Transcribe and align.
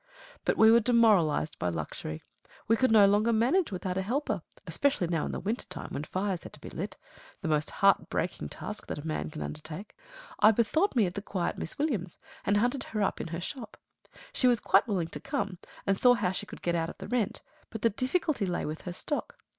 But 0.45 0.57
we 0.57 0.71
were 0.71 0.79
demoralised 0.79 1.59
by 1.59 1.69
luxury. 1.69 2.23
We 2.67 2.75
could 2.75 2.89
no 2.89 3.05
longer 3.05 3.31
manage 3.31 3.71
without 3.71 3.97
a 3.97 4.01
helper 4.01 4.41
especially 4.65 5.05
now 5.05 5.27
in 5.27 5.31
the 5.31 5.39
winter 5.39 5.67
time, 5.67 5.89
when 5.91 6.05
fires 6.05 6.41
had 6.41 6.53
to 6.53 6.59
be 6.59 6.71
lit 6.71 6.97
the 7.41 7.47
most 7.47 7.69
heart 7.69 8.09
breaking 8.09 8.49
task 8.49 8.87
that 8.87 8.97
a 8.97 9.05
man 9.05 9.29
can 9.29 9.43
undertake. 9.43 9.95
I 10.39 10.49
bethought 10.49 10.95
me 10.95 11.05
of 11.05 11.13
the 11.13 11.21
quiet 11.21 11.55
Miss 11.59 11.77
Williams, 11.77 12.17
and 12.47 12.57
hunted 12.57 12.85
her 12.85 13.03
up 13.03 13.21
in 13.21 13.27
her 13.27 13.39
shop. 13.39 13.77
She 14.33 14.47
was 14.47 14.59
quite 14.59 14.87
willing 14.87 15.09
to 15.09 15.19
come, 15.19 15.59
and 15.85 15.95
saw 16.01 16.15
how 16.15 16.31
she 16.31 16.47
could 16.47 16.63
get 16.63 16.73
out 16.73 16.89
of 16.89 16.97
the 16.97 17.07
rent; 17.07 17.43
but 17.69 17.83
the 17.83 17.91
difficulty 17.91 18.47
lay 18.47 18.65
with 18.65 18.81
her 18.89 18.93
stock. 18.93 19.37